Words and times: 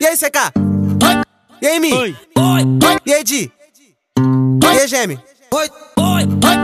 E 0.00 0.06
aí, 0.06 0.16
CK? 0.16 0.52
E 1.60 1.66
aí, 1.66 1.80
Mi? 1.80 1.92
Oi. 1.92 2.16
E 3.04 3.12
aí, 3.12 3.24
Di? 3.24 3.50
E 4.62 4.66
aí, 4.66 4.86
Geme? 4.86 5.18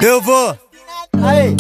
Eu 0.01 0.23
vou. 0.23 0.57
Aí. 1.21 1.57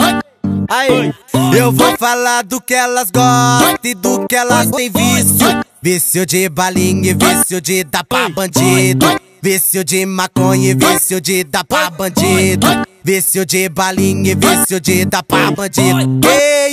Aí. 0.71 1.13
Eu 1.59 1.73
vou 1.73 1.97
falar 1.99 2.45
do 2.45 2.61
que 2.61 2.75
elas 2.75 3.11
gostam 3.11 3.77
e 3.83 3.93
do 3.93 4.25
que 4.29 4.37
elas 4.37 4.71
têm 4.71 4.89
vício. 4.89 5.65
Vício 5.83 6.25
de 6.25 6.49
balinha 6.49 7.11
e 7.11 7.15
vício 7.15 7.61
de 7.61 7.83
dar 7.83 8.05
pra 8.05 8.29
bandido. 8.29 9.07
Vício 9.43 9.83
de 9.83 10.07
maconha 10.07 10.71
e 10.71 10.75
vício 10.75 11.21
de 11.21 11.43
dar 11.43 11.65
pra 11.65 11.91
bandido. 11.91 12.69
Vício 13.03 13.45
de 13.45 13.69
balinha 13.69 14.31
e 14.31 14.35
vício 14.37 14.81
de 14.81 15.05
dar 15.07 15.25
pra 15.25 15.51
bandido. 15.51 16.21
Que 16.21 16.69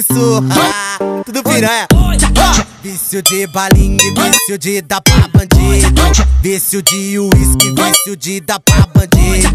isso? 0.00 0.42
Tudo 1.24 1.44
piranha. 1.44 1.86
Vício 2.86 3.20
de 3.20 3.48
balinha 3.48 3.98
e 4.00 4.14
vício 4.14 4.56
de 4.56 4.80
dar 4.80 5.00
pra 5.00 5.26
bandido. 5.26 6.02
Vício 6.40 6.80
de 6.80 7.18
uísque, 7.18 7.72
vício 7.72 8.16
de 8.16 8.40
dar 8.40 8.60
pra 8.60 8.86
bandido. 8.94 9.48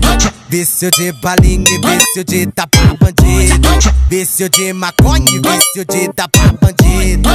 Vício 0.50 0.92
de 0.92 1.14
balinha 1.14 1.64
e 1.66 1.80
vício 1.80 2.26
de 2.26 2.46
dar 2.48 2.68
pra 2.68 2.94
bandido. 3.00 3.70
Vício 4.10 4.50
de 4.50 4.74
maconha 4.74 5.24
e 5.32 5.40
vício 5.40 5.86
de 5.86 6.10
dar 6.14 6.28
pra 6.28 6.52
bandido. 6.62 7.30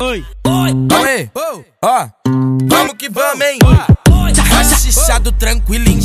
Oi. 0.00 0.24
Oi, 0.48 1.66
ó, 1.82 2.08
vamos 2.64 2.94
que 2.98 3.10
vamos, 3.10 3.44
hein? 3.44 3.58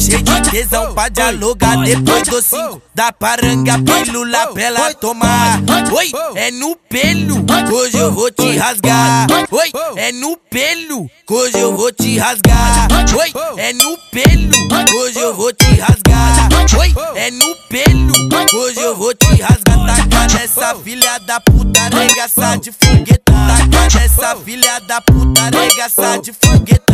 Cheio 0.02 0.24
de 0.24 0.50
tesão 0.50 0.94
pra 0.94 1.10
dialogar 1.10 1.78
Depois 1.84 2.28
do 2.28 2.42
cinco 2.42 2.82
da 2.94 3.12
paranga, 3.12 3.80
pílula 3.80 4.48
pra 4.48 4.64
ela 4.64 4.94
tomar. 4.94 5.62
Oi, 5.94 6.12
é 6.36 6.52
no 6.52 6.76
pelo, 6.76 7.46
hoje 7.74 7.98
eu 7.98 8.12
vou 8.12 8.30
te 8.30 8.58
rasgar. 8.58 9.28
Oi, 9.50 9.72
é 9.96 10.12
no 10.12 10.36
pelo, 10.38 11.10
hoje 11.30 11.58
eu 11.58 11.76
vou 11.76 11.92
te 11.94 12.18
rasgar. 12.20 12.88
Oi, 13.18 13.34
é 13.58 13.74
no 13.74 13.98
pelo, 14.12 15.00
hoje 15.00 15.20
eu 15.20 15.34
vou 15.34 15.54
te 15.54 15.80
rasgar. 15.80 16.50
Oi, 16.80 16.94
é 17.16 17.32
no 17.32 17.56
pelo, 17.70 18.14
hoje 18.60 18.80
eu 18.82 18.96
vou 18.96 19.14
te 19.14 19.42
rasgar. 19.42 19.62
Taca 19.88 20.40
nessa 20.40 20.76
filha 20.76 21.18
da 21.20 21.40
puta, 21.40 21.80
regaça 21.98 22.58
de 22.58 22.72
fogueta. 22.72 23.32
Taca 23.32 24.00
nessa 24.00 24.36
filha 24.36 24.80
da 24.80 25.02
puta, 25.02 25.44
regaça 25.50 26.18
de 26.20 26.34
fogueta. 26.34 26.92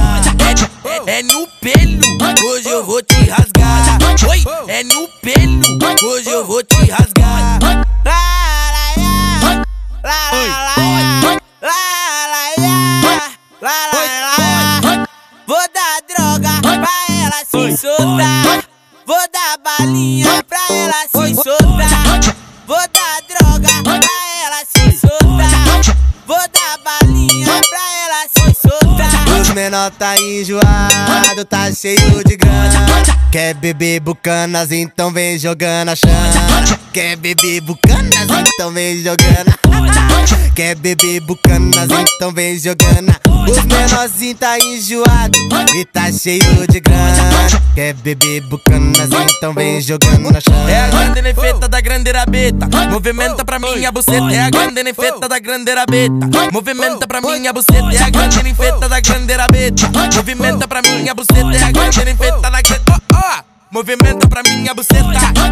É, 0.85 1.11
é, 1.11 1.19
é 1.19 1.23
no 1.23 1.47
pelo, 1.59 1.76
no 4.87 5.07
pelo, 5.21 6.09
hoje 6.09 6.29
eu 6.29 6.45
vou 6.45 6.63
te 6.63 6.75
rasgar. 6.75 7.59
Vou 15.45 15.57
dar 15.73 16.01
droga 16.07 16.61
pra 16.61 16.97
ela 17.09 17.45
se 17.45 17.77
soltar. 17.77 18.63
Vou 19.05 19.17
dar 19.31 19.57
balinha 19.63 20.43
pra 20.43 20.59
ela 20.69 21.03
se 21.07 21.35
soltar. 21.35 22.35
Vou 22.65 22.77
dar 22.93 23.06
menor 29.57 29.89
tá 29.89 30.15
enjoado, 30.19 31.43
tá 31.49 31.71
cheio 31.73 32.23
de 32.23 32.37
grana. 32.37 32.85
Quer 33.31 33.55
beber 33.55 33.99
bucanas, 33.99 34.71
então 34.71 35.11
vem 35.11 35.39
jogando 35.39 35.89
a 35.89 35.95
chana. 35.95 36.77
Quer 36.93 37.15
beber 37.15 37.61
bucanas, 37.61 38.27
então 38.53 38.71
vem 38.71 39.01
jogando. 39.01 39.66
Quer 40.55 40.75
beber 40.75 41.21
bucanas, 41.21 41.87
então 42.15 42.31
vem 42.33 42.57
jogando. 42.57 43.15
Os 43.47 43.63
menorzinhos 43.63 44.39
tá 44.39 44.57
enjoado 44.59 45.37
e 45.75 45.85
tá 45.85 46.11
cheio 46.11 46.67
de 46.67 46.79
grana. 46.79 47.47
Quer 47.75 47.93
beber 47.93 48.41
bucanas, 48.41 49.09
então 49.37 49.53
vem 49.53 49.79
jogando 49.79 50.31
na 50.31 50.41
chana. 50.41 50.69
É 50.69 50.85
a 50.85 50.87
grande 50.87 51.21
nefeta 51.21 51.67
da 51.67 51.79
grande 51.79 52.11
rabeta 52.11 52.67
Movimenta 52.89 53.45
pra 53.45 53.59
mim 53.59 53.85
a 53.85 53.91
buceta. 53.91 54.33
É 54.33 54.41
a 54.41 54.49
grande 54.49 54.83
nefeta 54.83 55.29
da 55.29 55.39
grande 55.39 55.73
rabeta 55.73 56.51
Movimenta 56.51 57.07
pra 57.07 57.21
mim 57.21 57.47
a 57.47 57.53
buceta. 57.53 57.93
É 57.93 58.01
a 58.01 58.09
grande 58.09 58.43
nefeta 58.43 58.89
da 58.89 58.99
grande 58.99 59.33
rabeta 59.33 59.91
Movimenta 60.15 60.67
pra 60.67 60.81
mim 60.81 61.07
a 61.07 61.13
buceta. 61.13 61.55
É 61.55 61.63
a 61.63 61.71
grande 61.71 62.03
nefeta 62.03 62.41
da 62.41 62.61
grande... 62.61 62.81
Oh, 62.89 63.15
oh! 63.15 63.46
Movimenta 63.69 64.27
pra 64.27 64.41
minha 64.43 64.73
buceta, 64.73 65.03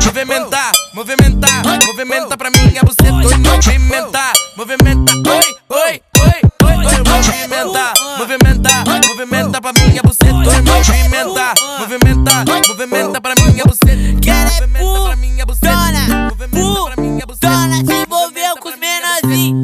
movimentar, 0.06 0.72
movimentar, 0.94 1.64
movimenta 1.86 2.38
pra 2.38 2.50
minha 2.50 2.82
buceta, 2.82 3.12
movimenta, 3.12 3.62
movimentar, 3.68 4.34
movimenta, 4.58 5.14
oi, 5.30 5.42
oi, 5.70 6.02
oi, 6.22 6.36
oi, 6.64 6.76
oi, 6.76 6.94
movimentar, 7.22 7.94
movimentar, 8.18 8.84
movimenta 9.08 9.62
pra 9.62 9.74
minha 9.74 10.02
buceta, 10.02 10.34
oi, 10.34 10.62
movimentar, 10.62 11.54
movimentar, 11.80 12.46
movimenta 12.68 13.22
pra 13.22 13.34
minha 13.36 13.64
buceta, 13.66 13.92
é 13.92 14.82
movimenta 14.82 15.04
pra 15.04 15.16
minha 15.18 15.46
buceta, 17.26 17.46
se 17.86 17.94
envolveu 17.94 18.58
com 18.62 18.70
os 18.70 18.76
menorzinhos. 18.78 19.55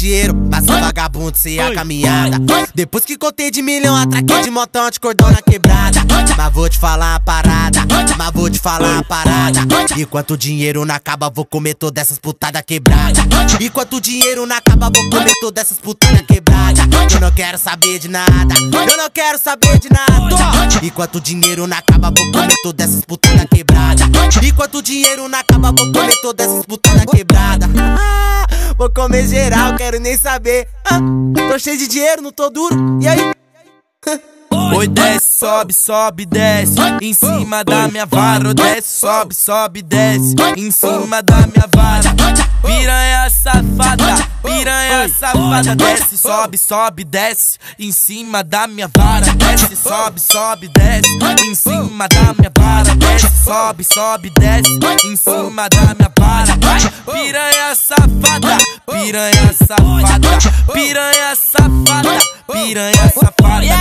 Dinheiro, 0.00 0.34
passa 0.50 0.80
vagabundo 0.80 1.36
sem 1.36 1.60
a 1.60 1.74
caminhada. 1.74 2.38
Depois 2.74 3.04
que 3.04 3.18
contei 3.18 3.50
de 3.50 3.60
milhão, 3.60 3.94
atraquei 3.94 4.42
de 4.42 4.50
montão 4.50 4.88
de 4.90 4.98
cordão 4.98 5.30
na 5.30 5.42
quebrada. 5.42 6.00
Mas 6.36 6.52
vou 6.52 6.68
te 6.68 6.78
falar 6.78 7.12
uma 7.12 7.20
parada, 7.20 7.80
mas 8.16 8.30
vou 8.32 8.48
te 8.48 8.58
falar 8.58 8.94
uma 8.94 9.04
parada. 9.04 9.60
Enquanto 9.98 10.32
o 10.32 10.36
dinheiro 10.36 10.84
não 10.86 10.94
acaba, 10.94 11.28
vou 11.28 11.44
comer 11.44 11.74
todas 11.74 12.02
essas 12.02 12.18
putadas 12.18 12.62
quebradas. 12.66 13.22
Enquanto 13.60 13.96
o 13.96 14.00
dinheiro 14.00 14.46
não 14.46 14.56
acaba, 14.56 14.90
vou 14.90 15.10
comer 15.10 15.34
todas 15.40 15.64
essas 15.66 15.78
putadas 15.78 16.22
quebradas. 16.22 16.84
Eu 17.12 17.20
não 17.20 17.30
quero 17.30 17.58
saber 17.58 17.98
de 17.98 18.08
nada, 18.08 18.54
eu 18.54 18.96
não 18.96 19.10
quero 19.12 19.38
saber 19.38 19.78
de 19.78 19.88
nada. 19.90 20.80
Enquanto 20.82 21.16
o 21.16 21.20
dinheiro 21.20 21.66
não 21.66 21.76
acaba, 21.76 22.10
vou 22.10 22.32
comer 22.32 22.56
todas 22.62 22.88
essas 22.88 23.04
putadas 23.04 23.46
quebradas. 23.52 24.08
Enquanto 24.42 24.78
o 24.78 24.82
dinheiro 24.82 25.28
não 25.28 25.38
acaba, 25.38 25.72
vou 25.72 25.92
comer 25.92 26.14
todas 26.22 26.46
essas 26.46 26.64
putadas 26.64 27.04
quebradas. 27.04 27.68
Ah, 27.76 28.19
Vou 28.80 28.90
comer 28.90 29.28
geral, 29.28 29.76
quero 29.76 30.00
nem 30.00 30.16
saber 30.16 30.66
Ah, 30.86 30.98
Tô 31.50 31.58
cheio 31.58 31.76
de 31.76 31.86
dinheiro, 31.86 32.22
não 32.22 32.32
tô 32.32 32.48
duro, 32.48 32.74
e 33.02 33.06
aí? 33.06 33.30
Oi, 34.76 34.86
desce, 34.88 35.38
sobe, 35.38 35.72
sobe, 35.72 36.26
desce. 36.26 36.74
Em 37.02 37.12
cima 37.12 37.64
da 37.64 37.88
minha 37.88 38.06
vara 38.06 38.54
desce, 38.54 39.00
sobe, 39.00 39.34
sobe, 39.34 39.82
desce. 39.82 40.34
Em 40.56 40.70
cima 40.70 41.22
da 41.22 41.38
minha 41.46 41.66
vara. 41.74 42.10
Piranha 42.62 43.30
safada, 43.30 44.28
piranha 44.42 45.08
safada. 45.08 45.74
Desce, 45.74 46.16
sobe, 46.16 46.58
sobe, 46.58 47.04
desce. 47.04 47.58
Em 47.78 47.90
cima 47.92 48.42
da 48.44 48.66
minha 48.66 48.88
vara. 48.96 49.26
Desce, 49.34 49.76
sobe, 49.76 50.20
sobe, 50.20 50.68
desce. 50.68 51.08
Em 51.46 51.54
cima 51.54 52.08
da 52.08 52.34
minha 52.38 52.52
vara. 52.58 52.94
Desce, 52.96 53.44
sobe, 53.44 53.84
sobe, 53.84 54.30
desce. 54.30 54.70
Em 55.06 55.16
cima 55.16 55.68
da 55.68 55.94
minha 55.94 56.12
vara. 56.18 56.58
Piranha 57.06 57.74
safada, 57.74 58.56
piranha 58.86 59.52
safada. 59.52 60.50
Piranha 60.72 61.34
safada, 61.34 62.18
piranha 62.52 63.12
safada 63.12 63.79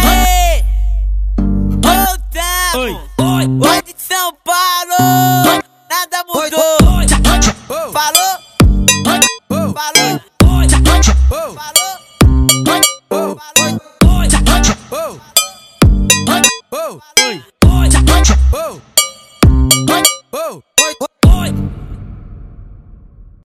Oi. 18.19 18.81